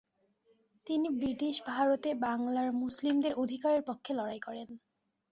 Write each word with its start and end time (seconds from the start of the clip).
তিনি 0.87 1.07
ব্রিটিশ 1.17 1.55
ভারতে 1.67 2.09
বাংলার 2.25 2.69
মুসলিমদের 2.81 3.33
অধিকারের 3.33 3.81
পক্ষে 3.83 4.11
লড়াই 4.13 4.39
করেন। 4.39 4.67